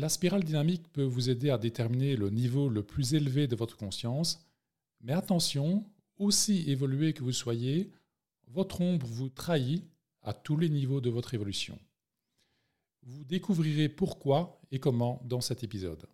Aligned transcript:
La 0.00 0.08
spirale 0.08 0.44
dynamique 0.44 0.90
peut 0.94 1.04
vous 1.04 1.28
aider 1.28 1.50
à 1.50 1.58
déterminer 1.58 2.16
le 2.16 2.30
niveau 2.30 2.70
le 2.70 2.82
plus 2.82 3.12
élevé 3.12 3.46
de 3.46 3.54
votre 3.54 3.76
conscience, 3.76 4.48
mais 5.02 5.12
attention, 5.12 5.84
aussi 6.16 6.70
évolué 6.70 7.12
que 7.12 7.22
vous 7.22 7.32
soyez, 7.32 7.90
votre 8.46 8.80
ombre 8.80 9.06
vous 9.06 9.28
trahit 9.28 9.84
à 10.22 10.32
tous 10.32 10.56
les 10.56 10.70
niveaux 10.70 11.02
de 11.02 11.10
votre 11.10 11.34
évolution. 11.34 11.78
Vous 13.02 13.24
découvrirez 13.24 13.90
pourquoi 13.90 14.58
et 14.70 14.78
comment 14.78 15.20
dans 15.26 15.42
cet 15.42 15.64
épisode. 15.64 16.06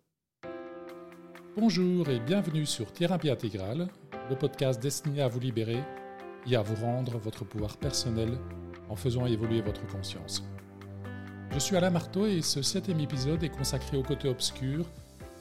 Bonjour 1.55 2.09
et 2.09 2.19
bienvenue 2.19 2.65
sur 2.65 2.91
Thérapie 2.91 3.29
intégrale, 3.29 3.87
le 4.29 4.37
podcast 4.37 4.81
destiné 4.83 5.21
à 5.21 5.29
vous 5.29 5.39
libérer 5.39 5.81
et 6.45 6.57
à 6.57 6.61
vous 6.61 6.75
rendre 6.75 7.19
votre 7.19 7.45
pouvoir 7.45 7.77
personnel 7.77 8.37
en 8.89 8.97
faisant 8.97 9.25
évoluer 9.25 9.61
votre 9.61 9.87
conscience. 9.87 10.43
Je 11.51 11.59
suis 11.59 11.75
Alain 11.75 11.89
Marteau 11.89 12.27
et 12.27 12.41
ce 12.41 12.61
septième 12.61 12.99
épisode 12.99 13.43
est 13.43 13.49
consacré 13.49 13.97
au 13.97 14.03
côté 14.03 14.27
obscur 14.27 14.85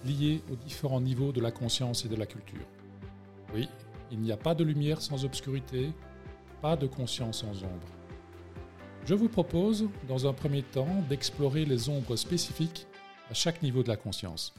lié 0.04 0.40
aux 0.50 0.56
différents 0.56 1.00
niveaux 1.00 1.32
de 1.32 1.40
la 1.40 1.50
conscience 1.50 2.04
et 2.04 2.08
de 2.08 2.16
la 2.16 2.26
culture. 2.26 2.64
Oui, 3.54 3.68
il 4.10 4.20
n'y 4.20 4.32
a 4.32 4.36
pas 4.36 4.54
de 4.54 4.64
lumière 4.64 5.02
sans 5.02 5.24
obscurité, 5.24 5.90
pas 6.62 6.76
de 6.76 6.86
conscience 6.86 7.40
sans 7.40 7.64
ombre. 7.64 7.88
Je 9.04 9.14
vous 9.14 9.28
propose, 9.28 9.88
dans 10.08 10.26
un 10.26 10.32
premier 10.32 10.62
temps, 10.62 11.04
d'explorer 11.08 11.64
les 11.64 11.88
ombres 11.88 12.16
spécifiques 12.16 12.86
à 13.30 13.34
chaque 13.34 13.62
niveau 13.62 13.82
de 13.82 13.88
la 13.88 13.96
conscience. 13.96 14.54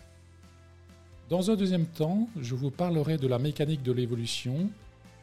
Dans 1.29 1.49
un 1.49 1.55
deuxième 1.55 1.87
temps, 1.87 2.29
je 2.39 2.55
vous 2.55 2.71
parlerai 2.71 3.17
de 3.17 3.27
la 3.27 3.39
mécanique 3.39 3.83
de 3.83 3.93
l'évolution 3.93 4.69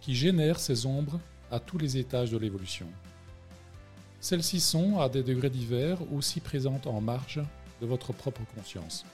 qui 0.01 0.15
génère 0.15 0.59
ces 0.59 0.85
ombres 0.85 1.21
à 1.51 1.61
tous 1.61 1.79
les 1.79 1.97
étages 1.97 2.31
de 2.31 2.39
l'évolution. 2.39 2.87
Celles-ci 4.25 4.59
sont, 4.59 5.01
à 5.01 5.11
des 5.11 5.23
degrés 5.23 5.51
divers, 5.51 5.99
aussi 6.11 6.41
présentes 6.41 6.87
en 6.87 6.99
marge 7.03 7.43
de 7.83 7.87
votre 7.87 8.15
propre 8.15 8.41
conscience. 8.57 9.05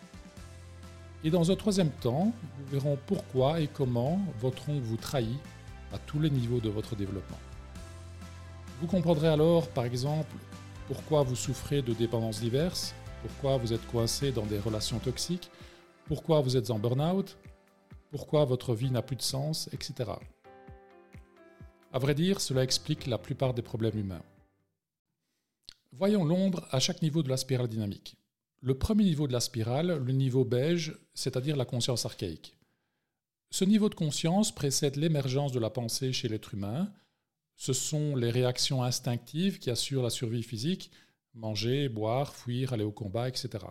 Et 1.24 1.30
dans 1.30 1.50
un 1.50 1.56
troisième 1.56 1.90
temps, 1.90 2.32
nous 2.60 2.66
verrons 2.66 2.96
pourquoi 3.08 3.60
et 3.60 3.66
comment 3.66 4.20
votre 4.38 4.68
ongle 4.68 4.84
vous 4.84 4.96
trahit 4.96 5.40
à 5.92 5.98
tous 5.98 6.20
les 6.20 6.30
niveaux 6.30 6.60
de 6.60 6.68
votre 6.68 6.94
développement. 6.94 7.40
Vous 8.80 8.86
comprendrez 8.86 9.26
alors, 9.26 9.66
par 9.70 9.84
exemple, 9.84 10.30
pourquoi 10.86 11.24
vous 11.24 11.34
souffrez 11.34 11.82
de 11.82 11.92
dépendances 11.92 12.38
diverses, 12.38 12.94
pourquoi 13.22 13.56
vous 13.56 13.72
êtes 13.72 13.84
coincé 13.88 14.30
dans 14.30 14.46
des 14.46 14.60
relations 14.60 15.00
toxiques, 15.00 15.50
pourquoi 16.06 16.40
vous 16.40 16.56
êtes 16.56 16.70
en 16.70 16.78
burn-out, 16.78 17.36
pourquoi 18.12 18.44
votre 18.44 18.76
vie 18.76 18.92
n'a 18.92 19.02
plus 19.02 19.16
de 19.16 19.22
sens, 19.22 19.68
etc. 19.72 20.12
À 21.92 21.98
vrai 21.98 22.14
dire, 22.14 22.40
cela 22.40 22.62
explique 22.62 23.08
la 23.08 23.18
plupart 23.18 23.54
des 23.54 23.62
problèmes 23.62 23.98
humains. 23.98 24.22
Voyons 25.92 26.24
l'ombre 26.24 26.66
à 26.70 26.78
chaque 26.78 27.02
niveau 27.02 27.22
de 27.22 27.28
la 27.28 27.36
spirale 27.36 27.68
dynamique. 27.68 28.16
Le 28.60 28.78
premier 28.78 29.04
niveau 29.04 29.26
de 29.26 29.32
la 29.32 29.40
spirale, 29.40 29.98
le 29.98 30.12
niveau 30.12 30.44
beige, 30.44 30.96
c'est-à-dire 31.14 31.56
la 31.56 31.64
conscience 31.64 32.06
archaïque. 32.06 32.56
Ce 33.50 33.64
niveau 33.64 33.88
de 33.88 33.96
conscience 33.96 34.54
précède 34.54 34.96
l'émergence 34.96 35.50
de 35.50 35.58
la 35.58 35.70
pensée 35.70 36.12
chez 36.12 36.28
l'être 36.28 36.54
humain. 36.54 36.92
Ce 37.56 37.72
sont 37.72 38.14
les 38.14 38.30
réactions 38.30 38.84
instinctives 38.84 39.58
qui 39.58 39.70
assurent 39.70 40.04
la 40.04 40.10
survie 40.10 40.44
physique, 40.44 40.92
manger, 41.34 41.88
boire, 41.88 42.36
fuir, 42.36 42.72
aller 42.72 42.84
au 42.84 42.92
combat, 42.92 43.28
etc. 43.28 43.64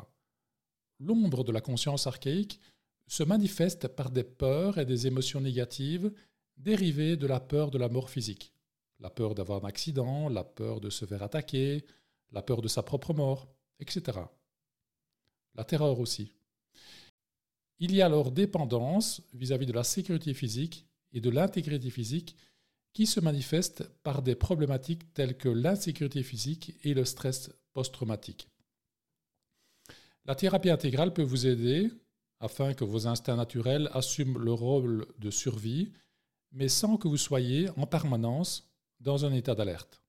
L'ombre 1.00 1.46
de 1.46 1.54
la 1.54 1.62
conscience 1.62 2.06
archaïque 2.06 2.60
se 3.08 3.24
manifeste 3.24 3.88
par 3.88 4.12
des 4.12 4.26
peurs 4.26 4.78
et 4.78 4.86
des 4.86 5.08
émotions 5.08 5.40
négatives 5.40 6.12
dérivées 6.58 7.16
de 7.16 7.28
la 7.28 7.40
peur 7.40 7.72
de 7.72 7.78
la 7.78 7.88
mort 7.88 8.10
physique. 8.10 8.54
La 9.00 9.10
peur 9.10 9.34
d'avoir 9.34 9.64
un 9.64 9.68
accident, 9.68 10.28
la 10.28 10.44
peur 10.44 10.82
de 10.82 10.90
se 10.90 11.06
faire 11.06 11.24
attaquer, 11.24 11.86
la 12.32 12.42
peur 12.42 12.62
de 12.62 12.68
sa 12.68 12.84
propre 12.84 13.14
mort, 13.14 13.48
etc. 13.80 14.20
La 15.56 15.64
terreur 15.64 16.00
aussi. 16.00 16.34
Il 17.80 17.96
y 17.96 18.02
a 18.02 18.06
alors 18.06 18.32
dépendance 18.32 19.22
vis-à-vis 19.34 19.66
de 19.66 19.74
la 19.74 19.84
sécurité 19.84 20.34
physique 20.34 20.86
et 21.14 21.22
de 21.22 21.30
l'intégrité 21.30 21.90
physique 21.90 22.36
qui 22.94 23.06
se 23.06 23.20
manifeste 23.20 23.90
par 24.04 24.22
des 24.22 24.36
problématiques 24.36 25.14
telles 25.14 25.38
que 25.38 25.50
l'insécurité 25.50 26.24
physique 26.24 26.76
et 26.84 26.94
le 26.94 27.06
stress 27.06 27.52
post-traumatique. 27.74 28.50
La 30.26 30.36
thérapie 30.36 30.70
intégrale 30.70 31.14
peut 31.14 31.24
vous 31.24 31.48
aider 31.48 31.90
afin 32.40 32.74
que 32.74 32.84
vos 32.84 33.08
instincts 33.08 33.36
naturels 33.36 33.90
assument 33.94 34.38
le 34.38 34.54
rôle 34.54 35.06
de 35.18 35.30
survie, 35.30 35.92
mais 36.52 36.70
sans 36.70 36.98
que 36.98 37.08
vous 37.08 37.18
soyez 37.18 37.70
en 37.78 37.86
permanence 37.86 38.70
dans 39.00 39.26
un 39.26 39.34
état 39.34 39.56
d'alerte. 39.56 40.02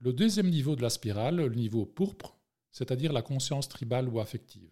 Le 0.00 0.12
deuxième 0.12 0.48
niveau 0.48 0.76
de 0.76 0.82
la 0.82 0.90
spirale, 0.90 1.36
le 1.36 1.54
niveau 1.54 1.84
pourpre, 1.84 2.38
c'est-à-dire 2.70 3.12
la 3.12 3.22
conscience 3.22 3.68
tribale 3.68 4.08
ou 4.08 4.20
affective. 4.20 4.70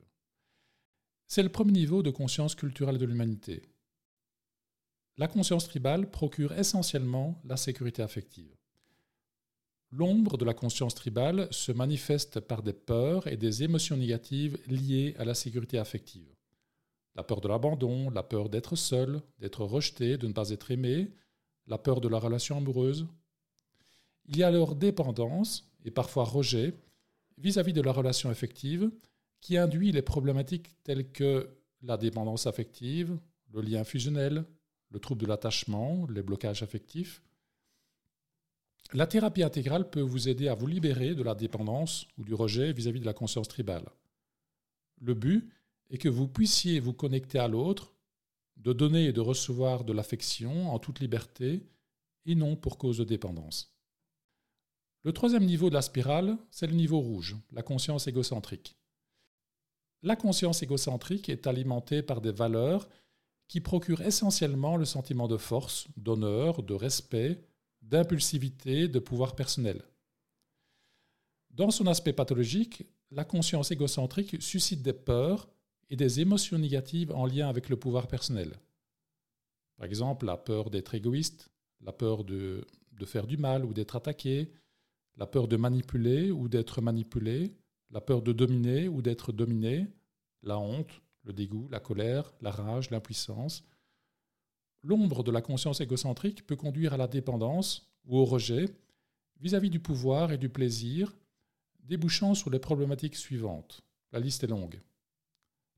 C'est 1.27 1.43
le 1.43 1.49
premier 1.49 1.73
niveau 1.73 2.05
de 2.05 2.11
conscience 2.11 2.55
culturelle 2.55 2.99
de 2.99 3.07
l'humanité. 3.07 3.63
La 5.17 5.27
conscience 5.27 5.67
tribale 5.67 6.11
procure 6.11 6.53
essentiellement 6.53 7.41
la 7.45 7.57
sécurité 7.57 8.03
affective. 8.03 8.55
L'ombre 9.91 10.37
de 10.37 10.45
la 10.45 10.55
conscience 10.55 10.95
tribale 10.95 11.49
se 11.51 11.73
manifeste 11.73 12.39
par 12.39 12.63
des 12.63 12.73
peurs 12.73 13.27
et 13.27 13.37
des 13.37 13.65
émotions 13.65 13.97
négatives 13.97 14.59
liées 14.69 15.17
à 15.19 15.25
la 15.25 15.35
sécurité 15.35 15.79
affective. 15.79 16.37
La 17.17 17.25
peur 17.25 17.41
de 17.41 17.49
l'abandon, 17.49 18.11
la 18.11 18.23
peur 18.23 18.49
d'être 18.49 18.77
seul, 18.77 19.23
d'être 19.39 19.65
rejeté, 19.65 20.19
de 20.19 20.29
ne 20.29 20.33
pas 20.33 20.51
être 20.51 20.71
aimé, 20.71 21.11
la 21.67 21.79
peur 21.79 22.01
de 22.01 22.09
la 22.09 22.19
relation 22.19 22.59
amoureuse, 22.59 23.07
il 24.29 24.37
y 24.37 24.43
a 24.43 24.49
alors 24.49 24.75
dépendance, 24.75 25.71
et 25.85 25.91
parfois 25.91 26.25
rejet, 26.25 26.75
vis-à-vis 27.39 27.73
de 27.73 27.83
la 27.83 27.93
relation 27.93 28.31
affective, 28.31 28.91
qui 29.41 29.57
induit 29.57 29.93
les 29.93 30.03
problématiques 30.03 30.75
telles 30.83 31.11
que 31.11 31.49
la 31.83 31.97
dépendance 31.97 32.47
affective, 32.47 33.19
le 33.53 33.61
lien 33.61 33.85
fusionnel, 33.85 34.45
le 34.91 34.99
trouble 34.99 35.23
de 35.23 35.27
l'attachement, 35.27 36.07
les 36.09 36.23
blocages 36.23 36.63
affectifs. 36.63 37.23
La 38.93 39.07
thérapie 39.07 39.43
intégrale 39.43 39.91
peut 39.91 40.01
vous 40.01 40.29
aider 40.29 40.49
à 40.49 40.55
vous 40.55 40.67
libérer 40.67 41.15
de 41.15 41.23
la 41.23 41.35
dépendance 41.35 42.07
ou 42.19 42.25
du 42.25 42.35
rejet 42.35 42.73
vis-à-vis 42.73 42.99
-vis 42.99 43.03
de 43.03 43.07
la 43.07 43.15
conscience 43.15 43.49
tribale. 43.49 43.89
Le 45.01 45.15
but 45.15 45.49
est 45.91 45.99
que 45.99 46.09
vous 46.09 46.29
puissiez 46.29 46.81
vous 46.81 46.93
connecter 46.93 47.39
à 47.39 47.49
l'autre, 47.49 47.95
de 48.57 48.73
donner 48.73 49.07
et 49.07 49.13
de 49.13 49.21
recevoir 49.21 49.85
de 49.85 49.93
l'affection 49.93 50.71
en 50.73 50.79
toute 50.79 51.01
liberté 51.01 51.67
et 52.25 52.35
non 52.35 52.57
pour 52.57 52.79
cause 52.79 52.99
de 52.99 53.05
dépendance. 53.05 53.76
Le 55.07 55.13
troisième 55.13 55.45
niveau 55.45 55.69
de 55.69 55.75
la 55.75 55.83
spirale, 55.83 56.37
c'est 56.51 56.67
le 56.67 56.75
niveau 56.75 56.99
rouge, 56.99 57.37
la 57.53 57.63
conscience 57.63 58.09
égocentrique. 58.09 58.77
La 60.03 60.17
conscience 60.17 60.65
égocentrique 60.65 61.29
est 61.29 61.47
alimentée 61.47 62.03
par 62.03 62.21
des 62.21 62.33
valeurs 62.33 62.89
qui 63.47 63.61
procurent 63.61 64.01
essentiellement 64.01 64.77
le 64.77 64.85
sentiment 64.85 65.29
de 65.29 65.37
force, 65.37 65.87
d'honneur, 65.97 66.65
de 66.65 66.75
respect, 66.75 67.41
d'impulsivité, 67.83 68.89
de 68.89 68.99
pouvoir 68.99 69.37
personnel. 69.37 69.81
Dans 71.51 71.71
son 71.71 71.87
aspect 71.87 72.13
pathologique, 72.13 72.83
la 73.13 73.25
conscience 73.25 73.71
égocentrique 73.71 74.43
suscite 74.43 74.83
des 74.83 74.93
peurs 74.93 75.49
et 75.89 75.95
des 75.95 76.19
émotions 76.19 76.59
négatives 76.59 77.13
en 77.13 77.27
lien 77.27 77.49
avec 77.49 77.69
le 77.69 77.77
pouvoir 77.77 78.09
personnel. 78.09 78.59
Par 79.77 79.87
exemple, 79.87 80.27
la 80.27 80.37
peur 80.37 80.69
d'être 80.69 80.97
égoïste, 80.97 81.49
la 81.81 81.93
peur 81.93 82.25
de, 82.25 82.67
de 82.91 83.05
faire 83.05 83.29
du 83.29 83.37
mal 83.37 83.65
ou 83.65 83.73
d'être 83.73 83.95
attaqué, 83.95 84.51
la 85.17 85.27
peur 85.27 85.49
de 85.49 85.57
manipuler 85.57 86.31
ou 86.31 86.49
d'être 86.49 86.81
manipulé, 86.81 87.55
la 87.91 88.01
peur 88.01 88.23
de 88.23 88.33
dominer 88.33 88.89
ou 88.89 89.03
d'être 89.03 89.33
dominé, 89.33 89.87
la 90.43 90.59
honte, 90.59 91.03
le 91.25 91.33
dégoût, 91.33 91.69
la 91.71 91.81
colère, 91.81 92.33
la 92.41 92.51
rage, 92.51 92.91
l'impuissance. 92.91 93.65
L'ombre 94.83 95.25
de 95.25 95.33
la 95.33 95.43
conscience 95.43 95.81
égocentrique 95.81 96.47
peut 96.47 96.57
conduire 96.57 96.95
à 96.95 96.97
la 96.97 97.09
dépendance 97.09 97.91
ou 98.05 98.19
au 98.19 98.25
rejet 98.25 98.67
vis-à-vis 99.41 99.71
du 99.71 99.81
pouvoir 99.81 100.33
et 100.33 100.39
du 100.39 100.49
plaisir, 100.49 101.17
débouchant 101.81 102.35
sur 102.35 102.51
les 102.51 102.59
problématiques 102.59 103.17
suivantes. 103.17 103.83
La 104.13 104.21
liste 104.21 104.45
est 104.45 104.49
longue. 104.49 104.81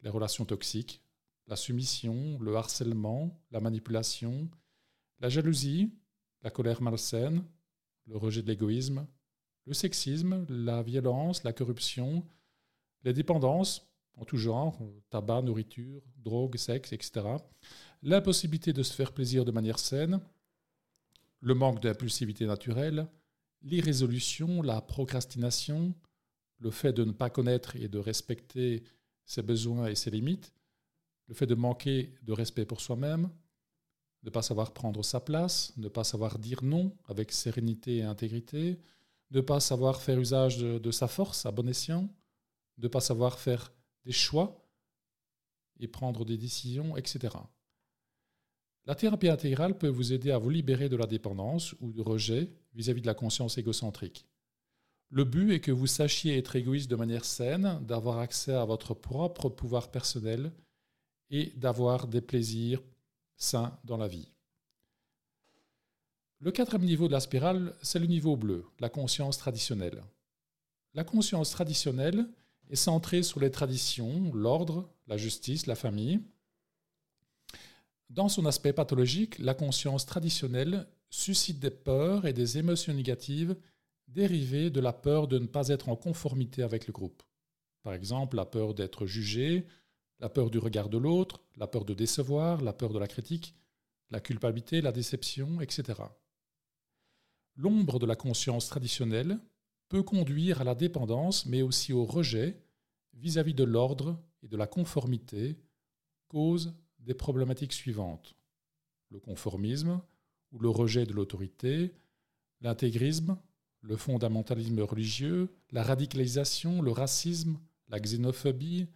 Les 0.03 0.11
relations 0.11 0.45
toxiques, 0.45 1.03
la 1.47 1.57
soumission, 1.57 2.39
le 2.41 2.55
harcèlement, 2.57 3.41
la 3.51 3.61
manipulation, 3.61 4.49
la 5.21 5.29
jalousie, 5.29 5.91
la 6.43 6.51
colère 6.51 6.83
malsaine, 6.83 7.43
le 8.07 8.17
rejet 8.17 8.43
de 8.43 8.49
l'égoïsme, 8.49 9.07
le 9.69 9.75
sexisme, 9.75 10.47
la 10.49 10.83
violence, 10.83 11.45
la 11.45 11.53
corruption, 11.53 12.25
les 13.05 13.13
dépendances 13.13 13.87
en 14.17 14.25
tout 14.25 14.39
genre, 14.39 14.81
tabac, 15.11 15.43
nourriture, 15.43 16.03
drogue, 16.17 16.57
sexe, 16.57 16.93
etc. 16.93 17.25
L'impossibilité 18.03 18.73
de 18.73 18.83
se 18.83 18.95
faire 18.95 19.13
plaisir 19.13 19.45
de 19.45 19.53
manière 19.53 19.79
saine, 19.79 20.21
le 21.41 21.55
manque 21.55 21.81
d'impulsivité 21.81 22.47
naturelle, 22.47 23.07
l'irrésolution, 23.63 24.63
la 24.63 24.81
procrastination, 24.81 25.95
le 26.59 26.71
fait 26.71 26.93
de 26.93 27.05
ne 27.05 27.13
pas 27.13 27.31
connaître 27.31 27.77
et 27.77 27.89
de 27.89 27.99
respecter 27.99 28.83
ses 29.25 29.43
besoins 29.43 29.87
et 29.87 29.95
ses 29.95 30.11
limites, 30.11 30.53
le 31.29 31.35
fait 31.35 31.47
de 31.47 31.55
manquer 31.55 32.15
de 32.23 32.33
respect 32.33 32.65
pour 32.65 32.81
soi-même, 32.81 33.31
ne 34.25 34.31
pas 34.31 34.43
savoir 34.43 34.73
prendre 34.73 35.05
sa 35.05 35.21
place, 35.21 35.75
ne 35.77 35.89
pas 35.89 36.03
savoir 36.05 36.39
dire 36.39 36.65
non 36.65 36.97
avec 37.07 37.31
sérénité 37.31 37.99
et 37.99 38.03
intégrité, 38.03 38.81
de 39.31 39.39
ne 39.39 39.43
pas 39.43 39.61
savoir 39.61 40.01
faire 40.01 40.19
usage 40.19 40.59
de, 40.59 40.91
sa 40.91 41.09
force 41.09 41.45
à 41.47 41.51
bon 41.51 41.69
escient, 41.69 42.09
de 42.79 42.87
ne 42.87 42.89
pas 42.89 43.01
savoir 43.01 43.39
faire 43.39 43.73
des 44.05 44.13
choix 44.13 44.65
et 45.81 45.89
prendre 45.89 46.25
des 46.25 46.39
décisions, 46.39 46.97
etc. 46.97 47.37
La 48.87 48.95
thérapie 48.95 49.29
intégrale 49.29 49.77
peut 49.77 49.89
vous 49.89 50.13
aider 50.13 50.31
à 50.31 50.39
vous 50.39 50.51
libérer 50.51 50.89
de 50.89 50.97
la 50.97 51.07
dépendance 51.07 51.75
ou 51.81 51.93
du 51.93 52.01
rejet 52.01 52.51
vis-à-vis 52.75 53.03
de 53.03 53.07
la 53.07 53.15
conscience 53.15 53.59
égocentrique. 53.59 54.27
Le 55.11 55.25
but 55.25 55.53
est 55.53 55.61
que 55.61 55.73
vous 55.73 55.87
sachiez 55.87 56.37
être 56.37 56.57
égoïste 56.57 56.91
de 56.91 56.97
manière 56.97 57.25
saine, 57.25 57.81
d'avoir 57.87 58.19
accès 58.19 58.53
à 58.53 58.65
votre 58.65 58.95
propre 58.95 59.49
pouvoir 59.49 59.91
personnel 59.91 60.53
et 61.31 61.53
d'avoir 61.57 62.07
des 62.07 62.21
plaisirs 62.21 62.83
sains 63.37 63.79
dans 63.85 63.97
la 63.97 64.09
vie. 64.09 64.29
Le 66.41 66.53
quatrième 66.53 66.87
niveau 66.87 67.09
de 67.09 67.13
la 67.13 67.21
spirale, 67.21 67.75
c'est 67.83 67.99
le 67.99 68.07
niveau 68.07 68.37
bleu, 68.37 68.65
la 68.79 68.89
conscience 68.89 69.39
traditionnelle. 69.39 70.03
La 70.95 71.05
conscience 71.05 71.51
traditionnelle 71.51 72.29
est 72.71 72.77
centrée 72.77 73.23
sur 73.23 73.41
les 73.41 73.51
traditions, 73.51 74.33
l'ordre, 74.35 74.89
la 75.07 75.17
justice, 75.17 75.67
la 75.67 75.75
famille, 75.75 76.21
dans 78.11 78.31
son 78.31 78.47
aspect 78.47 78.73
pathologique, 78.73 79.39
la 79.39 79.53
conscience 79.53 80.07
traditionnelle 80.07 80.87
suscite 81.11 81.59
des 81.59 81.71
peurs 81.71 82.27
et 82.27 82.33
des 82.33 82.57
émotions 82.57 82.95
négatives 82.95 83.55
dérivées 84.07 84.71
de 84.71 84.81
la 84.81 84.95
peur 84.95 85.29
de 85.29 85.39
ne 85.39 85.47
pas 85.47 85.69
être 85.69 85.91
en 85.91 85.97
conformité 85.97 86.63
avec 86.63 86.87
le 86.87 86.93
groupe. 86.95 87.23
Par 87.83 87.93
exemple, 87.93 88.37
la 88.37 88.47
peur 88.47 88.73
d'être 88.73 89.05
jugé, 89.05 89.67
la 90.21 90.31
peur 90.31 90.49
du 90.49 90.59
regard 90.59 90.89
de 90.89 90.97
l'autre, 90.97 91.43
la 91.57 91.67
peur 91.67 91.85
de 91.85 91.93
décevoir, 91.93 92.63
la 92.63 92.73
peur 92.73 92.95
de 92.95 92.99
la 92.99 93.07
critique, 93.07 93.55
la 94.11 94.21
culpabilité, 94.21 94.81
la 94.81 94.93
déception, 94.93 95.61
etc. 95.61 96.01
L'ombre 97.59 97.99
de 97.99 98.07
la 98.07 98.15
conscience 98.15 98.69
traditionnelle 98.69 99.41
peut 99.89 100.05
conduire 100.05 100.61
à 100.61 100.65
la 100.65 100.77
dépendance, 100.77 101.45
mais 101.45 101.61
aussi 101.61 101.93
au 101.93 102.05
rejet 102.05 102.63
vis-à-vis 103.15 103.55
de 103.55 103.65
l'ordre 103.65 104.17
et 104.45 104.49
de 104.49 104.57
la 104.57 104.69
conformité, 104.69 105.59
cause 106.29 106.73
des 107.01 107.15
problématiques 107.15 107.73
suivantes. 107.73 108.37
Le 109.11 109.19
conformisme 109.19 110.01
ou 110.53 110.61
le 110.61 110.69
rejet 110.69 111.05
de 111.05 111.13
l'autorité, 111.13 111.95
l'intégrisme, 112.61 113.37
le 113.81 113.97
fondamentalisme 113.97 114.81
religieux, 114.81 115.53
la 115.73 115.83
radicalisation, 115.83 116.81
le 116.81 116.93
racisme, 116.93 117.59
la 117.89 117.99
xénophobie, 117.99 118.87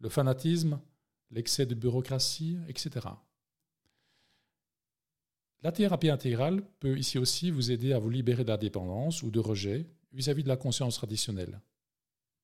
le 0.00 0.10
fanatisme, 0.10 0.78
l'excès 1.30 1.64
de 1.64 1.74
bureaucratie, 1.74 2.58
etc. 2.68 3.06
La 5.62 5.72
thérapie 5.72 6.10
intégrale 6.10 6.62
peut 6.80 6.98
ici 6.98 7.18
aussi 7.18 7.50
vous 7.50 7.70
aider 7.70 7.92
à 7.92 7.98
vous 7.98 8.10
libérer 8.10 8.44
de 8.44 8.48
la 8.48 8.56
dépendance 8.56 9.22
ou 9.22 9.30
de 9.30 9.40
rejet 9.40 9.86
vis-à-vis 10.12 10.42
-vis 10.42 10.44
de 10.44 10.48
la 10.48 10.56
conscience 10.56 10.96
traditionnelle. 10.96 11.60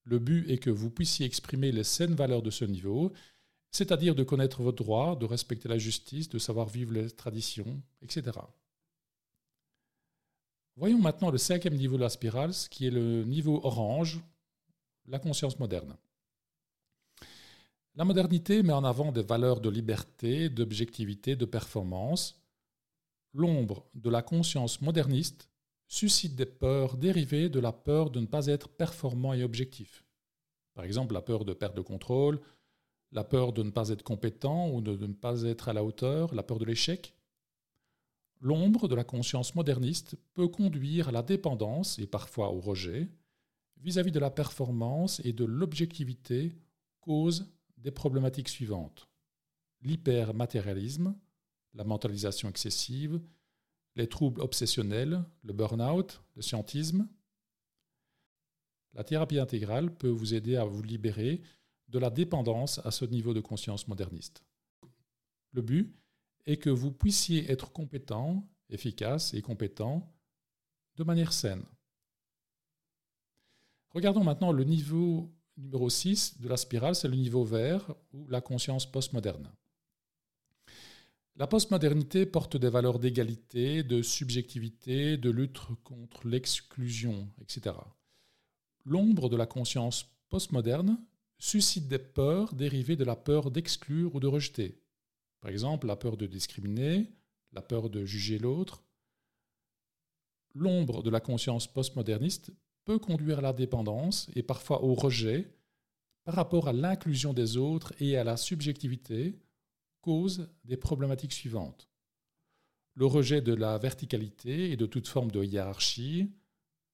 Le 0.05 0.19
but 0.19 0.49
est 0.49 0.57
que 0.57 0.69
vous 0.69 0.89
puissiez 0.89 1.25
exprimer 1.25 1.71
les 1.71 1.83
saines 1.83 2.15
valeurs 2.15 2.41
de 2.41 2.51
ce 2.51 2.65
niveau 2.65 3.11
c'est-à-dire 3.71 4.15
de 4.15 4.23
connaître 4.23 4.61
votre 4.61 4.83
droit, 4.83 5.15
de 5.15 5.25
respecter 5.25 5.69
la 5.69 5.77
justice, 5.77 6.29
de 6.29 6.39
savoir 6.39 6.67
vivre 6.67 6.93
les 6.93 7.09
traditions, 7.11 7.81
etc. 8.01 8.37
Voyons 10.75 10.99
maintenant 10.99 11.29
le 11.29 11.37
cinquième 11.37 11.75
niveau 11.75 11.97
de 11.97 12.01
la 12.01 12.09
spirale, 12.09 12.53
qui 12.69 12.87
est 12.87 12.91
le 12.91 13.23
niveau 13.25 13.59
orange, 13.63 14.19
la 15.07 15.19
conscience 15.19 15.59
moderne. 15.59 15.95
La 17.95 18.05
modernité 18.05 18.63
met 18.63 18.73
en 18.73 18.83
avant 18.83 19.11
des 19.11 19.23
valeurs 19.23 19.59
de 19.59 19.69
liberté, 19.69 20.49
d'objectivité, 20.49 21.35
de 21.35 21.45
performance. 21.45 22.39
L'ombre 23.33 23.89
de 23.93 24.09
la 24.09 24.21
conscience 24.21 24.81
moderniste 24.81 25.49
suscite 25.87 26.35
des 26.35 26.45
peurs 26.45 26.97
dérivées 26.97 27.49
de 27.49 27.59
la 27.59 27.71
peur 27.71 28.09
de 28.09 28.19
ne 28.19 28.25
pas 28.25 28.47
être 28.47 28.69
performant 28.69 29.33
et 29.33 29.43
objectif. 29.43 30.03
Par 30.73 30.85
exemple, 30.85 31.13
la 31.13 31.21
peur 31.21 31.45
de 31.45 31.53
perdre 31.53 31.77
le 31.77 31.83
contrôle, 31.83 32.39
la 33.11 33.23
peur 33.23 33.53
de 33.53 33.63
ne 33.63 33.71
pas 33.71 33.89
être 33.89 34.03
compétent 34.03 34.69
ou 34.69 34.81
de, 34.81 34.95
ne 34.95 35.13
pas 35.13 35.43
être 35.43 35.67
à 35.67 35.73
la 35.73 35.83
hauteur, 35.83 36.33
la 36.33 36.43
peur 36.43 36.59
de 36.59 36.65
l'échec. 36.65 37.13
L'ombre 38.39 38.87
de 38.87 38.95
la 38.95 39.03
conscience 39.03 39.55
moderniste 39.55 40.15
peut 40.33 40.47
conduire 40.47 41.09
à 41.09 41.11
la 41.11 41.23
dépendance 41.23 41.99
et 41.99 42.07
parfois 42.07 42.49
au 42.51 42.59
rejet 42.59 43.09
vis-à-vis 43.77 44.11
de 44.11 44.19
la 44.19 44.29
performance 44.29 45.21
et 45.23 45.33
de 45.33 45.45
l'objectivité 45.45 46.55
cause 47.01 47.51
des 47.77 47.91
problématiques 47.91 48.49
suivantes. 48.49 49.09
L'hypermatérialisme, 49.81 51.15
la 51.73 51.83
mentalisation 51.83 52.49
excessive, 52.49 53.21
les 53.95 54.07
troubles 54.07 54.41
obsessionnels, 54.41 55.23
le 55.43 55.53
burn-out, 55.53 56.21
le 56.35 56.41
scientisme. 56.41 57.07
La 58.93 59.03
thérapie 59.03 59.39
intégrale 59.39 59.93
peut 59.93 60.09
vous 60.09 60.33
aider 60.33 60.55
à 60.55 60.65
vous 60.65 60.81
libérer 60.81 61.41
de 61.87 61.99
la 61.99 62.09
dépendance 62.09 62.79
à 62.85 62.91
ce 62.91 63.05
niveau 63.05 63.33
de 63.33 63.41
conscience 63.41 63.87
moderniste. 63.87 64.43
Le 65.51 65.61
but 65.61 65.95
est 66.45 66.57
que 66.57 66.69
vous 66.69 66.91
puissiez 66.91 67.51
être 67.51 67.71
compétent, 67.71 68.47
efficace 68.69 69.33
et 69.33 69.41
compétent 69.41 70.11
de 70.95 71.03
manière 71.03 71.33
saine. 71.33 71.63
Regardons 73.89 74.23
maintenant 74.23 74.51
le 74.51 74.63
niveau 74.63 75.31
numéro 75.57 75.89
6 75.89 76.39
de 76.39 76.47
la 76.47 76.57
spirale, 76.57 76.95
c'est 76.95 77.07
le 77.07 77.15
niveau 77.15 77.43
vert 77.43 77.93
ou 78.13 78.27
la 78.27 78.41
conscience 78.41 78.89
postmoderne. 78.89 79.51
La 81.39 81.47
postmodernité 81.47 82.25
porte 82.25 82.57
des 82.57 82.69
valeurs 82.69 82.99
d'égalité, 82.99 83.81
de 83.81 84.01
subjectivité, 84.01 85.15
de 85.15 85.29
lutte 85.29 85.57
contre 85.85 86.27
l'exclusion, 86.27 87.29
etc. 87.39 87.77
L'ombre 88.83 89.29
de 89.29 89.37
la 89.37 89.45
conscience 89.45 90.05
postmoderne 90.27 90.99
suscite 91.37 91.87
des 91.87 91.97
peurs 91.97 92.53
dérivées 92.53 92.97
de 92.97 93.05
la 93.05 93.15
peur 93.15 93.51
d'exclure 93.51 94.13
ou 94.15 94.19
de 94.19 94.27
rejeter. 94.27 94.83
Par 95.39 95.49
exemple, 95.49 95.87
la 95.87 95.95
peur 95.95 96.17
de 96.17 96.27
discriminer, 96.27 97.09
la 97.53 97.61
peur 97.61 97.89
de 97.89 98.03
juger 98.03 98.37
l'autre. 98.37 98.83
L'ombre 100.53 101.03
de 101.03 101.09
la 101.09 101.21
conscience 101.21 101.67
postmoderniste 101.67 102.51
peut 102.83 102.99
conduire 102.99 103.39
à 103.39 103.43
la 103.43 103.53
dépendance 103.53 104.29
et 104.35 104.43
parfois 104.43 104.83
au 104.83 104.93
rejet 104.93 105.55
par 106.25 106.35
rapport 106.35 106.67
à 106.67 106.73
l'inclusion 106.73 107.31
des 107.31 107.55
autres 107.55 107.93
et 108.01 108.17
à 108.17 108.25
la 108.25 108.35
subjectivité, 108.35 109.39
cause 110.01 110.49
des 110.63 110.77
problématiques 110.77 111.33
suivantes. 111.33 111.89
Le 112.95 113.05
rejet 113.05 113.41
de 113.41 113.53
la 113.53 113.77
verticalité 113.77 114.71
et 114.71 114.77
de 114.77 114.85
toute 114.85 115.07
forme 115.07 115.31
de 115.31 115.43
hiérarchie, 115.43 116.31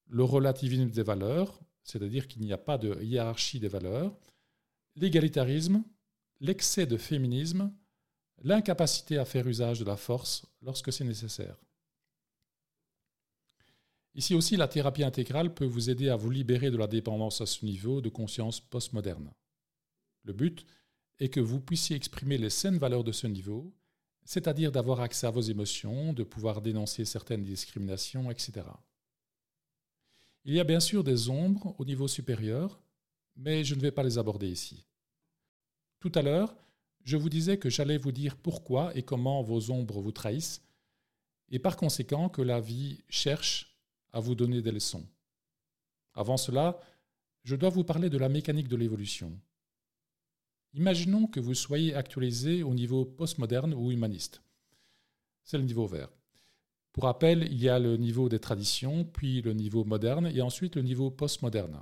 le 0.08 0.24
relativisme 0.24 0.90
des 0.90 1.04
valeurs, 1.04 1.60
c'est-à-dire 1.84 2.28
qu'il 2.28 2.42
n'y 2.42 2.54
a 2.54 2.58
pas 2.58 2.78
de 2.78 3.02
hiérarchie 3.02 3.60
des 3.60 3.68
valeurs, 3.68 4.18
l'égalitarisme, 4.96 5.84
l'excès 6.40 6.86
de 6.86 6.98
féminisme, 6.98 7.74
l'incapacité 8.44 9.18
à 9.18 9.26
faire 9.26 9.48
usage 9.48 9.80
de 9.80 9.86
la 9.86 9.98
force 9.98 10.46
lorsque 10.62 10.92
c'est 10.92 11.04
nécessaire. 11.04 11.58
Ici 14.14 14.34
aussi, 14.34 14.56
la 14.56 14.68
thérapie 14.68 15.04
intégrale 15.04 15.54
peut 15.54 15.66
vous 15.66 15.90
aider 15.90 16.10
à 16.10 16.16
vous 16.16 16.30
libérer 16.30 16.72
de 16.72 16.78
la 16.78 16.88
dépendance 16.88 17.42
à 17.42 17.46
ce 17.46 17.66
niveau 17.66 18.00
de 18.00 18.10
conscience 18.10 18.62
postmoderne. 18.62 19.32
Le 20.24 20.34
but 20.34 20.66
est 21.20 21.30
que 21.30 21.40
vous 21.40 21.60
puissiez 21.60 21.96
exprimer 21.96 22.38
les 22.38 22.50
saines 22.50 22.78
valeurs 22.78 23.04
de 23.04 23.12
ce 23.12 23.28
niveau, 23.28 23.74
c'est-à-dire 24.26 24.72
d'avoir 24.72 25.02
accès 25.02 25.28
à 25.28 25.32
vos 25.32 25.42
émotions, 25.42 26.14
de 26.14 26.24
pouvoir 26.24 26.62
dénoncer 26.62 27.06
certaines 27.06 27.44
discriminations, 27.44 28.32
etc. 28.32 28.68
Il 30.44 30.54
y 30.54 30.60
a 30.60 30.64
bien 30.64 30.80
sûr 30.80 31.04
des 31.04 31.30
ombres 31.30 31.76
au 31.80 31.86
niveau 31.86 32.08
supérieur, 32.08 32.82
mais 33.36 33.64
je 33.64 33.76
ne 33.76 33.82
vais 33.82 33.92
pas 33.92 34.04
les 34.04 34.18
aborder 34.18 34.50
ici. 34.50 34.86
Tout 36.00 36.12
à 36.16 36.22
l'heure, 36.22 36.56
je 37.04 37.18
vous 37.18 37.30
disais 37.30 37.58
que 37.58 37.70
j'allais 37.70 37.98
vous 37.98 38.12
dire 38.12 38.36
pourquoi 38.36 38.96
et 38.98 39.04
comment 39.04 39.42
vos 39.42 39.72
ombres 39.72 40.02
vous 40.02 40.12
trahissent, 40.12 40.62
et 41.50 41.60
par 41.60 41.78
conséquent 41.78 42.30
que 42.30 42.42
la 42.42 42.60
vie 42.60 43.00
cherche 43.10 43.78
à 44.12 44.20
vous 44.20 44.36
donner 44.36 44.62
des 44.62 44.72
leçons. 44.72 45.06
Avant 46.14 46.38
cela, 46.38 46.80
je 47.44 47.56
dois 47.56 47.70
vous 47.70 47.84
parler 47.84 48.10
de 48.10 48.18
la 48.18 48.30
mécanique 48.30 48.68
de 48.68 48.76
l'évolution. 48.76 49.40
Imaginons 50.76 51.26
que 51.28 51.40
vous 51.40 51.54
soyez 51.54 51.96
actualisé 51.96 52.62
au 52.62 52.74
niveau 52.74 53.06
postmoderne 53.06 53.74
ou 53.74 53.92
humaniste. 53.92 54.42
C'est 55.46 55.58
le 55.58 55.64
niveau 55.64 55.88
vert. 55.88 56.10
Pour 56.92 57.06
rappel, 57.06 57.48
il 57.50 57.62
y 57.62 57.70
a 57.70 57.80
le 57.80 57.96
niveau 57.96 58.28
des 58.28 58.40
traditions, 58.40 59.06
puis 59.06 59.42
le 59.42 59.54
niveau 59.54 59.86
moderne, 59.86 60.28
et 60.28 60.42
ensuite 60.42 60.76
le 60.76 60.82
niveau 60.82 61.10
postmoderne. 61.12 61.80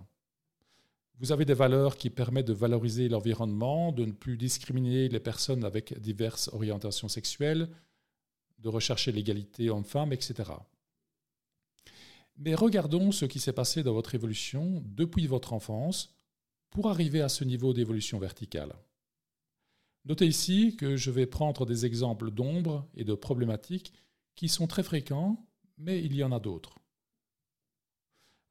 Vous 1.19 1.31
avez 1.31 1.43
des 1.43 1.55
valeurs 1.55 1.97
qui 1.97 2.12
permettent 2.12 2.47
de 2.47 2.53
valoriser 2.53 3.09
l'environnement, 3.09 3.91
de 3.91 4.05
ne 4.05 4.12
plus 4.12 4.38
discriminer 4.38 5.09
les 5.09 5.19
personnes 5.19 5.63
avec 5.63 6.00
diverses 6.00 6.51
orientations 6.53 7.07
sexuelles, 7.07 7.69
de 8.59 8.69
rechercher 8.69 9.12
l'égalité 9.12 9.71
homme-femme, 9.71 10.13
etc. 10.13 10.51
Mais 12.38 12.53
regardons 12.53 13.12
ce 13.12 13.25
qui 13.25 13.39
s'est 13.39 13.53
passé 13.53 13.81
dans 13.81 13.93
votre 13.93 14.13
évolution 14.13 14.83
depuis 14.85 15.25
votre 15.25 15.53
enfance 15.53 16.13
pour 16.74 16.89
arriver 16.89 17.22
à 17.22 17.30
ce 17.30 17.44
niveau 17.44 17.74
d'évolution 17.74 18.20
verticale. 18.20 18.75
Notez 20.06 20.27
ici 20.27 20.75
que 20.75 20.98
je 20.98 21.12
vais 21.12 21.25
prendre 21.25 21.65
des 21.65 21.86
exemples 21.86 22.30
d'ombres 22.30 22.88
et 22.96 23.06
de 23.06 23.13
problématiques 23.13 23.94
qui 24.36 24.50
sont 24.50 24.68
très 24.68 24.84
fréquents, 24.84 25.48
mais 25.77 26.03
il 26.03 26.15
y 26.15 26.24
en 26.24 26.32
a 26.32 26.39
d'autres. 26.39 26.80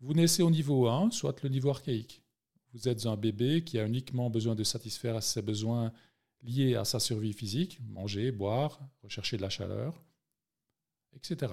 Vous 0.01 0.15
naissez 0.15 0.43
au 0.43 0.51
niveau 0.51 0.89
1, 0.89 1.11
soit 1.11 1.43
le 1.43 1.51
niveau 1.51 1.71
archaïque 1.71 2.23
vous 2.73 2.89
êtes 2.89 3.07
un 3.07 3.17
bébé 3.17 3.65
qui 3.65 3.79
a 3.79 3.87
uniquement 3.87 4.31
besoin 4.31 4.55
de 4.55 4.65
satisfaire 4.65 5.23
ses 5.23 5.43
besoins 5.43 5.93
liés 6.43 6.75
à 6.75 6.85
sa 6.85 6.99
survie 6.99 7.33
physique, 7.33 7.79
manger, 7.89 8.33
boire, 8.33 8.81
rechercher 9.03 9.37
de 9.37 9.43
la 9.43 9.51
chaleur, 9.51 10.03
etc. 11.15 11.53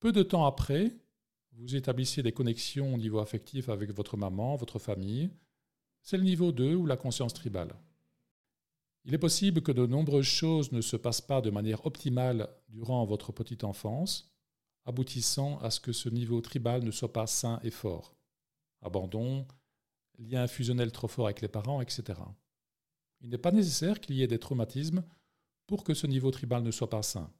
Peu 0.00 0.12
de 0.12 0.22
temps 0.22 0.46
après, 0.46 0.96
vous 1.52 1.76
établissez 1.76 2.22
des 2.22 2.32
connexions 2.32 2.94
au 2.94 2.98
niveau 2.98 3.18
affectif 3.18 3.68
avec 3.68 3.90
votre 3.92 4.16
maman, 4.16 4.56
votre 4.56 4.78
famille. 4.78 5.30
C'est 6.08 6.18
le 6.18 6.22
niveau 6.22 6.52
2 6.52 6.76
ou 6.76 6.86
la 6.86 6.96
conscience 6.96 7.34
tribale. 7.34 7.74
Il 9.06 9.12
est 9.12 9.18
possible 9.18 9.60
que 9.60 9.72
de 9.72 9.86
nombreuses 9.86 10.24
choses 10.24 10.70
ne 10.70 10.80
se 10.80 10.96
passent 10.96 11.20
pas 11.20 11.40
de 11.40 11.50
manière 11.50 11.84
optimale 11.84 12.48
durant 12.68 13.04
votre 13.04 13.32
petite 13.32 13.64
enfance, 13.64 14.32
aboutissant 14.84 15.58
à 15.58 15.70
ce 15.72 15.80
que 15.80 15.90
ce 15.90 16.08
niveau 16.08 16.40
tribal 16.40 16.84
ne 16.84 16.92
soit 16.92 17.12
pas 17.12 17.26
sain 17.26 17.58
et 17.64 17.72
fort. 17.72 18.14
Abandon, 18.82 19.48
lien 20.20 20.46
fusionnel 20.46 20.92
trop 20.92 21.08
fort 21.08 21.26
avec 21.26 21.40
les 21.40 21.48
parents, 21.48 21.80
etc. 21.80 22.20
Il 23.20 23.30
n'est 23.30 23.36
pas 23.36 23.50
nécessaire 23.50 24.00
qu'il 24.00 24.14
y 24.14 24.22
ait 24.22 24.28
des 24.28 24.38
traumatismes 24.38 25.02
pour 25.66 25.82
que 25.82 25.92
ce 25.92 26.06
niveau 26.06 26.30
tribal 26.30 26.62
ne 26.62 26.70
soit 26.70 26.88
pas 26.88 27.02
sain. 27.02 27.32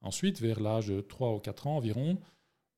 Ensuite, 0.00 0.40
vers 0.40 0.60
l'âge 0.60 0.86
de 0.86 1.00
3 1.00 1.34
ou 1.34 1.40
4 1.40 1.66
ans 1.66 1.78
environ, 1.78 2.20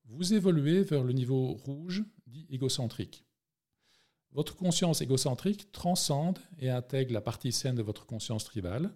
vous 0.05 0.33
évoluez 0.33 0.81
vers 0.81 1.03
le 1.03 1.13
niveau 1.13 1.53
rouge, 1.53 2.03
dit 2.25 2.47
égocentrique. 2.49 3.24
Votre 4.35 4.57
conscience 4.57 4.99
égocentrique 4.99 5.71
transcende 5.71 6.39
et 6.59 6.69
intègre 6.69 7.13
la 7.13 7.21
partie 7.21 7.53
saine 7.53 7.75
de 7.75 7.81
votre 7.81 8.05
conscience 8.05 8.43
tribale, 8.43 8.93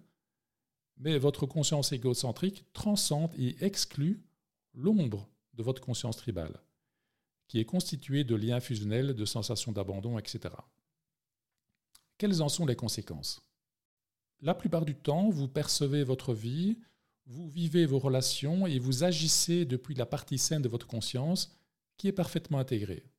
mais 0.98 1.16
votre 1.16 1.46
conscience 1.46 1.92
égocentrique 1.92 2.66
transcende 2.74 3.32
et 3.38 3.56
exclut 3.64 4.22
l'ombre 4.74 5.30
de 5.54 5.62
votre 5.62 5.80
conscience 5.80 6.18
tribale, 6.18 6.60
qui 7.48 7.58
est 7.58 7.64
constituée 7.64 8.22
de 8.22 8.34
liens 8.34 8.60
fusionnels, 8.60 9.14
de 9.14 9.24
sensations 9.24 9.72
d'abandon, 9.72 10.18
etc. 10.18 10.54
Quelles 12.18 12.42
en 12.42 12.50
sont 12.50 12.66
les 12.66 12.76
conséquences? 12.76 13.40
La 14.42 14.52
plupart 14.52 14.84
du 14.84 14.94
temps, 14.94 15.30
vous 15.30 15.48
percevez 15.48 16.04
votre 16.04 16.34
vie, 16.34 16.76
vous 17.24 17.48
vivez 17.48 17.86
vos 17.86 17.98
relations 17.98 18.66
et 18.66 18.78
vous 18.78 19.04
agissez 19.04 19.64
depuis 19.64 19.94
la 19.94 20.04
partie 20.04 20.36
saine 20.36 20.60
de 20.60 20.68
votre 20.68 20.86
conscience 20.86 21.56
qui 21.96 22.08
est 22.08 22.12
parfaitement 22.12 22.58
intégrée. 22.58 23.09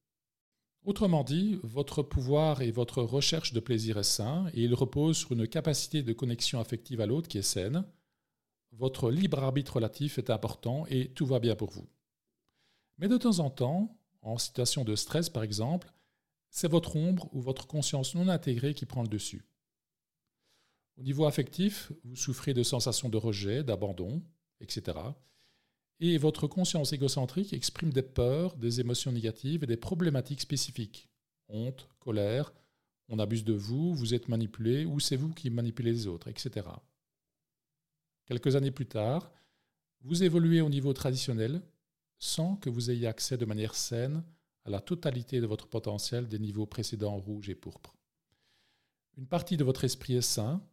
Autrement 0.83 1.23
dit, 1.23 1.59
votre 1.61 2.01
pouvoir 2.01 2.63
et 2.63 2.71
votre 2.71 3.03
recherche 3.03 3.53
de 3.53 3.59
plaisir 3.59 4.00
est 4.00 4.03
sain 4.03 4.47
et 4.55 4.63
il 4.63 4.73
repose 4.73 5.17
sur 5.17 5.33
une 5.33 5.47
capacité 5.47 6.01
de 6.01 6.11
connexion 6.11 6.59
affective 6.59 7.01
à 7.01 7.05
l'autre 7.05 7.27
qui 7.27 7.38
est 7.38 7.43
saine. 7.43 7.85
Votre 8.71 9.11
libre 9.11 9.43
arbitre 9.43 9.75
relatif 9.75 10.17
est 10.17 10.31
important 10.31 10.85
et 10.88 11.11
tout 11.11 11.27
va 11.27 11.39
bien 11.39 11.55
pour 11.55 11.69
vous. 11.69 11.88
Mais 12.97 13.07
de 13.07 13.17
temps 13.17 13.39
en 13.39 13.51
temps, 13.51 13.95
en 14.23 14.39
situation 14.39 14.83
de 14.83 14.95
stress 14.95 15.29
par 15.29 15.43
exemple, 15.43 15.93
c'est 16.50 16.69
votre 16.69 16.95
ombre 16.95 17.29
ou 17.31 17.41
votre 17.41 17.67
conscience 17.67 18.15
non 18.15 18.27
intégrée 18.27 18.73
qui 18.73 18.88
prend 18.88 19.03
le 19.03 19.07
dessus. 19.07 19.45
Au 20.97 21.03
niveau 21.03 21.25
affectif, 21.25 21.91
vous 22.03 22.15
souffrez 22.15 22.55
de 22.55 22.63
sensations 22.63 23.09
de 23.09 23.17
rejet, 23.17 23.63
d'abandon, 23.63 24.23
etc. 24.59 24.97
Et 26.03 26.17
votre 26.17 26.48
conscience 26.48 26.93
égocentrique 26.93 27.53
exprime 27.53 27.93
des 27.93 28.01
peurs, 28.01 28.55
des 28.55 28.79
émotions 28.79 29.12
négatives 29.12 29.63
et 29.63 29.67
des 29.67 29.77
problématiques 29.77 30.41
spécifiques. 30.41 31.08
Honte, 31.48 31.88
colère, 32.00 32.51
on 33.08 33.20
abuse 33.20 33.43
de 33.43 33.53
vous, 33.53 33.93
vous 33.93 34.15
êtes 34.15 34.27
manipulé 34.27 34.84
ou 34.84 35.00
c'est 35.00 35.15
vous 35.15 35.31
qui 35.31 35.51
manipulez 35.51 35.91
les 35.91 36.08
autres, 36.08 36.27
etc. 36.27 36.65
Quelques 38.25 38.55
années 38.55 38.72
plus 38.72 38.88
tard, 38.88 39.31
vous 40.01 40.24
évoluez 40.24 40.62
au 40.62 40.70
niveau 40.70 40.91
traditionnel 40.91 41.62
sans 42.17 42.55
que 42.55 42.72
vous 42.72 42.89
ayez 42.89 43.05
accès 43.05 43.38
de 43.38 43.46
manière 43.46 43.75
saine 43.75 44.24
à 44.65 44.72
la 44.72 44.79
totalité 44.79 45.39
de 45.39 45.46
votre 45.46 45.67
potentiel 45.67 46.27
des 46.27 46.39
niveaux 46.39 46.65
précédents 46.65 47.17
rouge 47.17 47.50
et 47.50 47.55
pourpre. 47.55 47.96
Une 49.17 49.27
partie 49.27 49.58
de 49.58 49.63
votre 49.63 49.84
esprit 49.84 50.15
est 50.15 50.22
sain, 50.22 50.63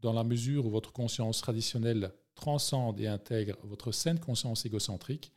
dans 0.00 0.14
la 0.14 0.24
mesure 0.24 0.64
où 0.64 0.70
votre 0.70 0.92
conscience 0.92 1.42
traditionnelle 1.42 2.14
transcende 2.38 3.00
et 3.00 3.08
intègre 3.08 3.58
votre 3.64 3.90
saine 3.90 4.20
conscience 4.20 4.64
égocentrique, 4.64 5.32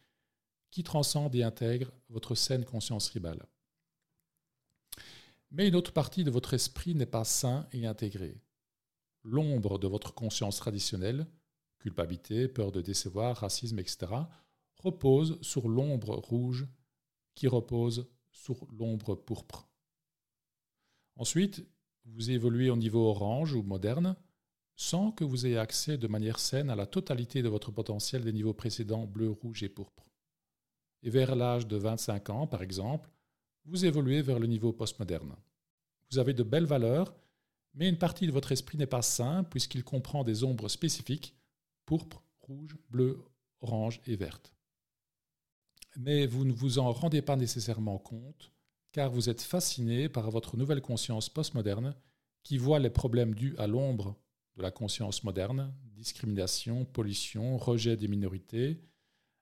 qui 0.69 0.83
transcende 0.83 1.33
et 1.35 1.41
intègre 1.41 1.91
votre 2.09 2.35
saine 2.35 2.63
conscience 2.63 3.07
tribale. 3.07 3.43
Mais 5.49 5.67
une 5.67 5.75
autre 5.75 5.93
partie 5.93 6.23
de 6.23 6.29
votre 6.29 6.53
esprit 6.53 6.93
n'est 6.93 7.07
pas 7.07 7.23
sain 7.23 7.67
et 7.73 7.87
intégrée. 7.87 8.39
L'ombre 9.23 9.79
de 9.79 9.87
votre 9.87 10.13
conscience 10.13 10.57
traditionnelle, 10.57 11.25
culpabilité, 11.79 12.47
peur 12.47 12.71
de 12.71 12.81
décevoir, 12.81 13.37
racisme, 13.37 13.79
etc., 13.79 14.13
repose 14.77 15.41
sur 15.41 15.67
l'ombre 15.67 16.15
rouge 16.15 16.67
qui 17.33 17.47
repose 17.47 18.07
sur 18.31 18.67
l'ombre 18.71 19.15
pourpre. 19.15 19.67
Ensuite, 21.15 21.65
vous 22.05 22.29
évoluez 22.29 22.69
au 22.69 22.77
niveau 22.77 23.09
orange 23.09 23.53
ou 23.53 23.63
moderne 23.63 24.15
sans 24.81 25.11
que 25.11 25.23
vous 25.23 25.45
ayez 25.45 25.57
accès 25.57 25.97
de 25.97 26.07
manière 26.07 26.39
saine 26.39 26.69
à 26.69 26.75
la 26.75 26.85
totalité 26.85 27.41
de 27.41 27.49
votre 27.49 27.71
potentiel 27.71 28.23
des 28.23 28.33
niveaux 28.33 28.53
précédents 28.53 29.05
bleu, 29.05 29.29
rouge 29.29 29.63
et 29.63 29.69
pourpre. 29.69 30.09
Et 31.03 31.09
vers 31.09 31.35
l'âge 31.35 31.67
de 31.67 31.77
25 31.77 32.29
ans, 32.29 32.47
par 32.47 32.63
exemple, 32.63 33.09
vous 33.65 33.85
évoluez 33.85 34.21
vers 34.21 34.39
le 34.39 34.47
niveau 34.47 34.73
postmoderne. 34.73 35.35
Vous 36.09 36.17
avez 36.17 36.33
de 36.33 36.43
belles 36.43 36.65
valeurs, 36.65 37.13
mais 37.73 37.87
une 37.87 37.97
partie 37.97 38.25
de 38.25 38.31
votre 38.31 38.51
esprit 38.51 38.77
n'est 38.77 38.87
pas 38.87 39.03
sain 39.03 39.43
puisqu'il 39.43 39.83
comprend 39.83 40.23
des 40.23 40.43
ombres 40.43 40.67
spécifiques, 40.67 41.35
pourpre, 41.85 42.23
rouge, 42.41 42.75
bleu, 42.89 43.23
orange 43.61 44.01
et 44.07 44.15
verte 44.15 44.53
mais 45.97 46.25
vous 46.25 46.45
ne 46.45 46.53
vous 46.53 46.79
en 46.79 46.91
rendez 46.91 47.21
pas 47.21 47.35
nécessairement 47.35 47.97
compte, 47.97 48.51
car 48.91 49.09
vous 49.09 49.29
êtes 49.29 49.41
fasciné 49.41 50.09
par 50.09 50.31
votre 50.31 50.57
nouvelle 50.57 50.81
conscience 50.81 51.29
postmoderne 51.29 51.95
qui 52.43 52.57
voit 52.57 52.79
les 52.79 52.89
problèmes 52.89 53.35
dus 53.35 53.55
à 53.57 53.67
l'ombre 53.67 54.15
de 54.61 54.63
la 54.63 54.71
conscience 54.71 55.23
moderne, 55.23 55.73
discrimination, 55.95 56.85
pollution, 56.85 57.57
rejet 57.57 57.97
des 57.97 58.07
minorités, 58.07 58.79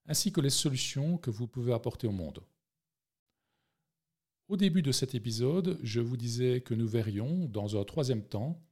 ainsi 0.05 0.31
que 0.31 0.39
les 0.39 0.49
solutions 0.49 1.17
que 1.17 1.29
vous 1.29 1.45
pouvez 1.45 1.73
apporter 1.73 2.07
au 2.07 2.13
monde. 2.13 2.41
Au 4.47 4.55
début 4.55 4.81
de 4.81 4.93
cet 4.93 5.15
épisode, 5.15 5.77
je 5.83 5.99
vous 5.99 6.15
disais 6.15 6.61
que 6.61 6.73
nous 6.73 6.87
verrions, 6.87 7.49
dans 7.49 7.77
un 7.77 7.83
troisième 7.83 8.23
temps, 8.23 8.63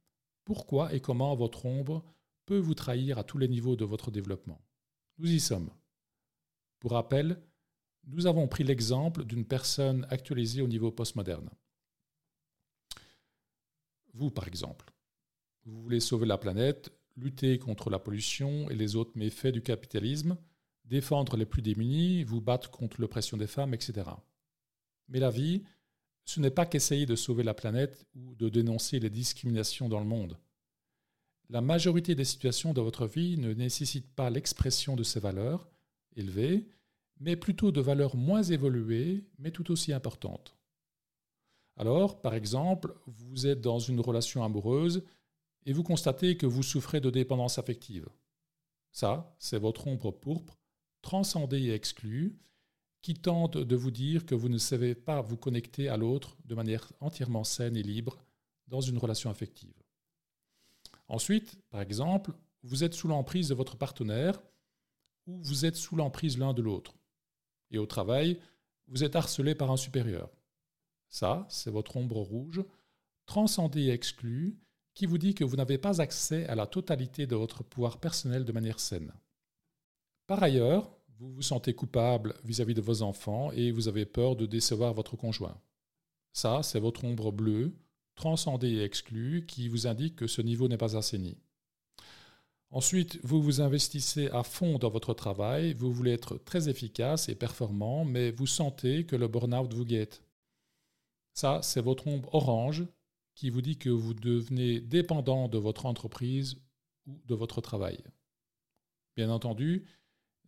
pourquoi 0.46 0.94
et 0.94 1.00
comment 1.00 1.36
votre 1.36 1.66
ombre 1.66 2.02
peut 2.46 2.58
vous 2.58 2.74
trahir 2.74 3.18
à 3.18 3.24
tous 3.24 3.36
les 3.36 3.48
niveaux 3.48 3.76
de 3.76 3.84
votre 3.84 4.10
développement. 4.10 4.64
Nous 5.18 5.30
y 5.30 5.40
sommes. 5.40 5.70
Pour 6.80 6.92
rappel, 6.92 7.42
nous 8.06 8.26
avons 8.26 8.48
pris 8.48 8.64
l'exemple 8.64 9.26
d'une 9.26 9.44
personne 9.44 10.06
actualisée 10.08 10.62
au 10.62 10.66
niveau 10.66 10.90
postmoderne. 10.90 11.50
Vous, 14.14 14.30
par 14.30 14.48
exemple, 14.48 14.86
vous 15.68 15.82
voulez 15.82 16.00
sauver 16.00 16.26
la 16.26 16.38
planète, 16.38 16.90
lutter 17.16 17.58
contre 17.58 17.90
la 17.90 17.98
pollution 17.98 18.70
et 18.70 18.74
les 18.74 18.96
autres 18.96 19.16
méfaits 19.16 19.52
du 19.52 19.62
capitalisme, 19.62 20.36
défendre 20.84 21.36
les 21.36 21.46
plus 21.46 21.62
démunis, 21.62 22.24
vous 22.24 22.40
battre 22.40 22.70
contre 22.70 23.00
l'oppression 23.00 23.36
des 23.36 23.46
femmes, 23.46 23.74
etc. 23.74 24.08
Mais 25.08 25.20
la 25.20 25.30
vie, 25.30 25.64
ce 26.24 26.40
n'est 26.40 26.50
pas 26.50 26.66
qu'essayer 26.66 27.06
de 27.06 27.16
sauver 27.16 27.42
la 27.42 27.54
planète 27.54 28.06
ou 28.14 28.34
de 28.34 28.48
dénoncer 28.48 28.98
les 28.98 29.10
discriminations 29.10 29.88
dans 29.88 30.00
le 30.00 30.06
monde. 30.06 30.38
La 31.50 31.60
majorité 31.60 32.14
des 32.14 32.24
situations 32.24 32.72
de 32.72 32.80
votre 32.80 33.06
vie 33.06 33.38
ne 33.38 33.52
nécessitent 33.54 34.14
pas 34.14 34.30
l'expression 34.30 34.96
de 34.96 35.02
ces 35.02 35.20
valeurs 35.20 35.68
élevées, 36.16 36.68
mais 37.20 37.36
plutôt 37.36 37.72
de 37.72 37.80
valeurs 37.80 38.16
moins 38.16 38.42
évoluées, 38.42 39.24
mais 39.38 39.50
tout 39.50 39.70
aussi 39.70 39.92
importantes. 39.92 40.54
Alors, 41.76 42.20
par 42.20 42.34
exemple, 42.34 42.94
vous 43.06 43.46
êtes 43.46 43.60
dans 43.60 43.78
une 43.78 44.00
relation 44.00 44.44
amoureuse 44.44 45.04
et 45.68 45.72
vous 45.74 45.82
constatez 45.82 46.38
que 46.38 46.46
vous 46.46 46.62
souffrez 46.62 46.98
de 46.98 47.10
dépendance 47.10 47.58
affective. 47.58 48.08
Ça, 48.90 49.36
c'est 49.38 49.58
votre 49.58 49.86
ombre 49.86 50.10
pourpre, 50.10 50.58
transcendée 51.02 51.60
et 51.60 51.74
exclue, 51.74 52.38
qui 53.02 53.12
tente 53.12 53.58
de 53.58 53.76
vous 53.76 53.90
dire 53.90 54.24
que 54.24 54.34
vous 54.34 54.48
ne 54.48 54.56
savez 54.56 54.94
pas 54.94 55.20
vous 55.20 55.36
connecter 55.36 55.90
à 55.90 55.98
l'autre 55.98 56.38
de 56.46 56.54
manière 56.54 56.90
entièrement 57.00 57.44
saine 57.44 57.76
et 57.76 57.82
libre 57.82 58.16
dans 58.66 58.80
une 58.80 58.96
relation 58.96 59.28
affective. 59.28 59.74
Ensuite, 61.06 61.58
par 61.68 61.82
exemple, 61.82 62.32
vous 62.62 62.82
êtes 62.82 62.94
sous 62.94 63.08
l'emprise 63.08 63.50
de 63.50 63.54
votre 63.54 63.76
partenaire 63.76 64.40
ou 65.26 65.36
vous 65.42 65.66
êtes 65.66 65.76
sous 65.76 65.96
l'emprise 65.96 66.38
l'un 66.38 66.54
de 66.54 66.62
l'autre. 66.62 66.94
Et 67.70 67.76
au 67.76 67.84
travail, 67.84 68.40
vous 68.86 69.04
êtes 69.04 69.16
harcelé 69.16 69.54
par 69.54 69.70
un 69.70 69.76
supérieur. 69.76 70.30
Ça, 71.08 71.44
c'est 71.50 71.70
votre 71.70 71.98
ombre 71.98 72.22
rouge, 72.22 72.64
transcendée 73.26 73.82
et 73.82 73.92
exclue, 73.92 74.58
qui 74.98 75.06
vous 75.06 75.16
dit 75.16 75.32
que 75.32 75.44
vous 75.44 75.54
n'avez 75.54 75.78
pas 75.78 76.00
accès 76.00 76.44
à 76.48 76.56
la 76.56 76.66
totalité 76.66 77.28
de 77.28 77.36
votre 77.36 77.62
pouvoir 77.62 77.98
personnel 77.98 78.44
de 78.44 78.50
manière 78.50 78.80
saine. 78.80 79.12
Par 80.26 80.42
ailleurs, 80.42 80.90
vous 81.20 81.30
vous 81.34 81.42
sentez 81.42 81.72
coupable 81.72 82.34
vis-à-vis 82.42 82.74
de 82.74 82.80
vos 82.80 83.02
enfants 83.02 83.52
et 83.52 83.70
vous 83.70 83.86
avez 83.86 84.06
peur 84.06 84.34
de 84.34 84.44
décevoir 84.44 84.94
votre 84.94 85.14
conjoint. 85.14 85.56
Ça, 86.32 86.64
c'est 86.64 86.80
votre 86.80 87.04
ombre 87.04 87.30
bleue, 87.30 87.76
transcendée 88.16 88.70
et 88.70 88.82
exclue, 88.82 89.46
qui 89.46 89.68
vous 89.68 89.86
indique 89.86 90.16
que 90.16 90.26
ce 90.26 90.42
niveau 90.42 90.66
n'est 90.66 90.76
pas 90.76 90.96
assaini. 90.96 91.36
Ensuite, 92.72 93.20
vous 93.22 93.40
vous 93.40 93.60
investissez 93.60 94.26
à 94.30 94.42
fond 94.42 94.78
dans 94.78 94.90
votre 94.90 95.14
travail, 95.14 95.74
vous 95.74 95.92
voulez 95.92 96.12
être 96.12 96.38
très 96.38 96.68
efficace 96.68 97.28
et 97.28 97.36
performant, 97.36 98.04
mais 98.04 98.32
vous 98.32 98.48
sentez 98.48 99.06
que 99.06 99.14
le 99.14 99.28
burn-out 99.28 99.72
vous 99.72 99.84
guette. 99.84 100.24
Ça, 101.34 101.60
c'est 101.62 101.82
votre 101.82 102.08
ombre 102.08 102.34
orange 102.34 102.84
qui 103.38 103.50
vous 103.50 103.62
dit 103.62 103.78
que 103.78 103.88
vous 103.88 104.14
devenez 104.14 104.80
dépendant 104.80 105.46
de 105.46 105.58
votre 105.58 105.86
entreprise 105.86 106.56
ou 107.06 107.22
de 107.24 107.36
votre 107.36 107.60
travail. 107.60 108.02
Bien 109.14 109.30
entendu, 109.30 109.86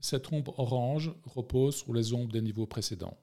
cette 0.01 0.33
ombre 0.33 0.59
orange 0.59 1.15
repose 1.23 1.77
sur 1.77 1.95
les 1.95 2.13
ombres 2.13 2.33
des 2.33 2.43
niveaux 2.43 2.67
précédents. 2.67 3.17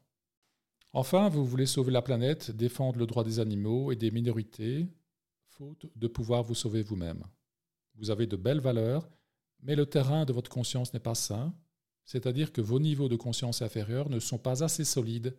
Enfin, 0.94 1.28
vous 1.28 1.46
voulez 1.46 1.66
sauver 1.66 1.92
la 1.92 2.02
planète, 2.02 2.50
défendre 2.50 2.98
le 2.98 3.06
droit 3.06 3.26
des 3.26 3.42
animaux 3.42 3.92
et 3.92 3.98
des 3.98 4.10
minorités, 4.10 4.88
faute 5.50 5.86
de 5.98 6.08
pouvoir 6.08 6.44
vous 6.44 6.56
sauver 6.56 6.82
vous-même. 6.82 7.26
Vous 7.96 8.10
avez 8.10 8.26
de 8.26 8.38
belles 8.38 8.62
valeurs, 8.62 9.10
mais 9.60 9.76
le 9.76 9.86
terrain 9.86 10.24
de 10.24 10.32
votre 10.32 10.50
conscience 10.50 10.94
n'est 10.94 11.02
pas 11.02 11.14
sain, 11.14 11.54
c'est-à-dire 12.06 12.54
que 12.54 12.62
vos 12.62 12.80
niveaux 12.80 13.10
de 13.10 13.18
conscience 13.18 13.62
inférieurs 13.62 14.10
ne 14.10 14.22
sont 14.22 14.40
pas 14.40 14.64
assez 14.64 14.86
solides 14.86 15.38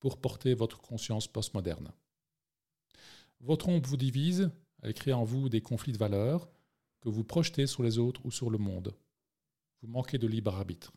pour 0.00 0.20
porter 0.20 0.54
votre 0.54 0.80
conscience 0.80 1.28
postmoderne. 1.28 1.92
Votre 3.40 3.68
ombre 3.68 3.88
vous 3.88 3.96
divise, 3.96 4.50
elle 4.82 4.94
crée 4.94 5.12
en 5.12 5.24
vous 5.24 5.48
des 5.48 5.60
conflits 5.60 5.92
de 5.92 5.98
valeurs 5.98 6.48
que 7.00 7.08
vous 7.08 7.24
projetez 7.24 7.66
sur 7.66 7.82
les 7.82 7.98
autres 7.98 8.24
ou 8.24 8.30
sur 8.30 8.50
le 8.50 8.58
monde. 8.58 8.94
Vous 9.80 9.88
manquez 9.88 10.18
de 10.18 10.26
libre 10.26 10.54
arbitre. 10.54 10.92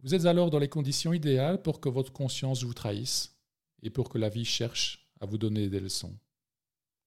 Vous 0.00 0.14
êtes 0.14 0.26
alors 0.26 0.50
dans 0.50 0.58
les 0.58 0.68
conditions 0.68 1.12
idéales 1.12 1.62
pour 1.62 1.80
que 1.80 1.88
votre 1.88 2.12
conscience 2.12 2.62
vous 2.62 2.74
trahisse 2.74 3.36
et 3.82 3.90
pour 3.90 4.08
que 4.08 4.18
la 4.18 4.28
vie 4.28 4.44
cherche 4.44 5.10
à 5.20 5.26
vous 5.26 5.38
donner 5.38 5.68
des 5.68 5.80
leçons. 5.80 6.16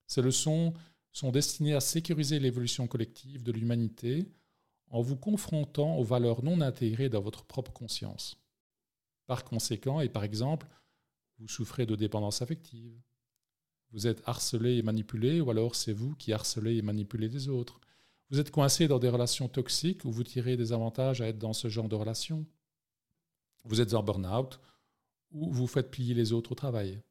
Ces 0.07 0.21
leçons 0.21 0.73
sont 1.11 1.31
destinées 1.31 1.75
à 1.75 1.79
sécuriser 1.79 2.39
l'évolution 2.39 2.87
collective 2.87 3.43
de 3.43 3.51
l'humanité 3.51 4.31
en 4.87 5.01
vous 5.01 5.15
confrontant 5.15 5.97
aux 5.97 6.03
valeurs 6.03 6.43
non 6.43 6.61
intégrées 6.61 7.09
dans 7.09 7.21
votre 7.21 7.45
propre 7.45 7.71
conscience. 7.71 8.37
Par 9.27 9.45
conséquent, 9.45 10.01
et 10.01 10.09
par 10.09 10.23
exemple, 10.23 10.67
vous 11.37 11.47
souffrez 11.47 11.85
de 11.85 11.95
dépendance 11.95 12.41
affective, 12.41 12.99
vous 13.91 14.07
êtes 14.07 14.21
harcelé 14.25 14.77
et 14.77 14.81
manipulé, 14.81 15.41
ou 15.41 15.49
alors 15.49 15.75
c'est 15.75 15.93
vous 15.93 16.15
qui 16.15 16.31
harcelez 16.33 16.77
et 16.77 16.81
manipulez 16.81 17.27
les 17.27 17.49
autres. 17.49 17.79
Vous 18.29 18.39
êtes 18.39 18.51
coincé 18.51 18.87
dans 18.87 18.99
des 18.99 19.09
relations 19.09 19.47
toxiques 19.47 20.05
où 20.05 20.11
vous 20.11 20.23
tirez 20.23 20.55
des 20.55 20.71
avantages 20.71 21.21
à 21.21 21.27
être 21.27 21.39
dans 21.39 21.53
ce 21.53 21.67
genre 21.67 21.89
de 21.89 21.95
relations. 21.95 22.45
Vous 23.63 23.81
êtes 23.81 23.93
en 23.95 24.03
burn-out 24.03 24.59
ou 25.31 25.51
vous 25.51 25.67
faites 25.67 25.89
plier 25.89 26.13
les 26.13 26.31
autres 26.31 26.51
au 26.51 26.55
travail. 26.55 27.01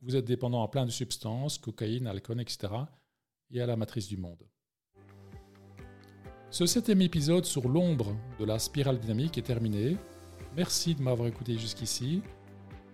Vous 0.00 0.16
êtes 0.16 0.24
dépendant 0.24 0.62
à 0.62 0.68
plein 0.68 0.86
de 0.86 0.90
substances, 0.90 1.58
cocaïne, 1.58 2.06
alcool, 2.06 2.40
etc. 2.40 2.72
et 3.50 3.60
à 3.60 3.66
la 3.66 3.76
matrice 3.76 4.08
du 4.08 4.16
monde. 4.16 4.42
Ce 6.50 6.64
septième 6.64 7.02
épisode 7.02 7.44
sur 7.44 7.68
l'ombre 7.68 8.16
de 8.38 8.44
la 8.44 8.58
spirale 8.58 8.98
dynamique 8.98 9.36
est 9.36 9.42
terminé. 9.42 9.96
Merci 10.54 10.94
de 10.94 11.02
m'avoir 11.02 11.28
écouté 11.28 11.58
jusqu'ici. 11.58 12.22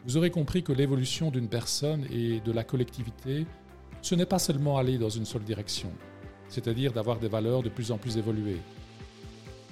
Vous 0.04 0.16
aurez 0.16 0.30
compris 0.30 0.64
que 0.64 0.72
l'évolution 0.72 1.30
d'une 1.30 1.48
personne 1.48 2.06
et 2.10 2.40
de 2.40 2.50
la 2.50 2.64
collectivité, 2.64 3.46
ce 4.00 4.16
n'est 4.16 4.26
pas 4.26 4.40
seulement 4.40 4.76
aller 4.76 4.98
dans 4.98 5.08
une 5.08 5.24
seule 5.24 5.44
direction, 5.44 5.92
c'est-à-dire 6.48 6.92
d'avoir 6.92 7.20
des 7.20 7.28
valeurs 7.28 7.62
de 7.62 7.68
plus 7.68 7.92
en 7.92 7.98
plus 7.98 8.16
évoluées. 8.16 8.60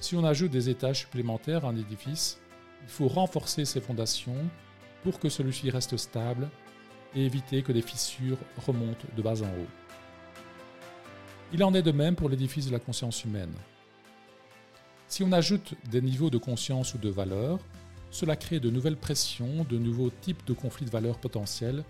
Si 0.00 0.14
on 0.14 0.25
ajoute 0.25 0.52
des 0.52 0.70
étages 0.70 1.00
supplémentaires 1.00 1.64
à 1.64 1.70
un 1.70 1.76
édifice, 1.76 2.38
il 2.82 2.88
faut 2.88 3.08
renforcer 3.08 3.64
ses 3.64 3.80
fondations 3.80 4.37
pour 5.02 5.18
que 5.18 5.28
celui-ci 5.28 5.68
reste 5.68 5.96
stable 5.96 6.49
et 7.16 7.25
éviter 7.25 7.62
que 7.62 7.72
des 7.72 7.82
fissures 7.82 8.38
remontent 8.64 9.08
de 9.16 9.22
bas 9.22 9.42
en 9.42 9.46
haut. 9.46 9.70
Il 11.52 11.64
en 11.64 11.75
est 11.75 11.82
de 11.82 11.90
même 11.90 12.14
pour 12.14 12.28
l'édifice 12.28 12.66
de 12.66 12.72
la 12.72 12.78
conscience 12.78 13.25
humaine. 13.25 13.52
Si 15.08 15.25
on 15.25 15.32
ajoute 15.32 15.75
des 15.90 16.00
niveaux 16.00 16.30
de 16.30 16.38
conscience 16.38 16.94
ou 16.94 16.99
de 16.99 17.08
valeur, 17.08 17.58
cela 18.10 18.36
crée 18.36 18.60
de 18.60 18.70
nouvelles 18.70 18.96
pressions, 18.96 19.64
de 19.68 19.78
nouveaux 19.78 20.10
types 20.10 20.44
de 20.46 20.52
conflits 20.52 20.86
de 20.86 20.90
valeurs 20.90 21.18
potentiels, 21.18 21.84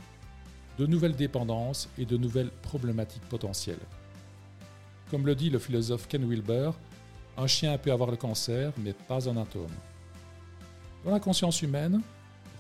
de 0.79 0.87
nouvelles 0.87 1.17
dépendances 1.17 1.89
et 1.99 2.05
de 2.05 2.17
nouvelles 2.17 2.51
problématiques 2.63 3.29
potentielles. 3.29 3.81
Comme 5.11 5.27
le 5.27 5.35
dit 5.35 5.51
le 5.51 5.59
philosophe 5.59 6.07
Ken 6.07 6.25
Wilber, 6.29 6.71
un 7.37 7.47
chien 7.47 7.77
peut 7.79 7.93
avoir 7.93 8.11
le 8.11 8.17
cancer, 8.17 8.73
mais 8.79 8.93
pas 8.93 9.29
un 9.29 9.37
atome. 9.37 9.73
Dans 11.05 11.11
la 11.11 11.21
conscience 11.21 11.63
humaine, 11.63 12.01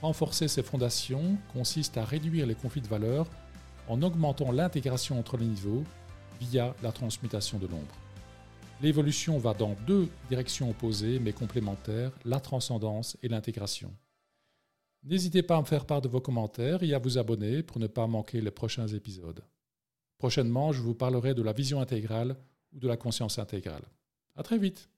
renforcer 0.00 0.48
ses 0.48 0.62
fondations 0.62 1.36
consiste 1.52 1.98
à 1.98 2.04
réduire 2.04 2.46
les 2.46 2.54
conflits 2.54 2.80
de 2.80 2.88
valeurs 2.88 3.26
en 3.88 4.02
augmentant 4.02 4.52
l'intégration 4.52 5.18
entre 5.18 5.36
les 5.36 5.46
niveaux 5.46 5.84
via 6.40 6.74
la 6.82 6.92
transmutation 6.92 7.58
de 7.58 7.66
l'ombre. 7.66 7.94
L'évolution 8.82 9.36
va 9.38 9.52
dans 9.52 9.76
deux 9.86 10.08
directions 10.30 10.70
opposées 10.70 11.18
mais 11.18 11.34
complémentaires, 11.34 12.12
la 12.24 12.40
transcendance 12.40 13.18
et 13.22 13.28
l'intégration. 13.28 13.94
N'hésitez 15.02 15.42
pas 15.42 15.56
à 15.56 15.60
me 15.60 15.66
faire 15.66 15.84
part 15.84 16.00
de 16.00 16.08
vos 16.08 16.20
commentaires 16.20 16.82
et 16.82 16.94
à 16.94 16.98
vous 16.98 17.18
abonner 17.18 17.62
pour 17.62 17.78
ne 17.78 17.86
pas 17.86 18.06
manquer 18.06 18.40
les 18.40 18.50
prochains 18.50 18.88
épisodes. 18.88 19.42
Prochainement, 20.16 20.72
je 20.72 20.80
vous 20.80 20.94
parlerai 20.94 21.34
de 21.34 21.42
la 21.42 21.52
vision 21.52 21.80
intégrale 21.80 22.36
ou 22.72 22.78
de 22.78 22.88
la 22.88 22.96
conscience 22.96 23.38
intégrale. 23.38 23.84
À 24.34 24.42
très 24.42 24.58
vite. 24.58 24.88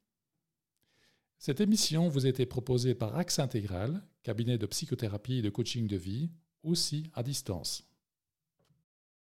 Cette 1.39 1.61
émission 1.61 2.09
vous 2.09 2.25
a 2.25 2.29
été 2.29 2.47
proposée 2.47 2.95
par 2.95 3.17
Axe 3.17 3.41
Intégral, 3.41 4.01
cabinet 4.23 4.59
de 4.59 4.67
psychothérapie 4.67 5.39
et 5.39 5.43
de 5.43 5.51
coaching 5.51 5.89
de 5.89 5.97
vie, 5.97 6.31
aussi 6.63 7.11
à 7.15 7.25
distance. 7.25 7.85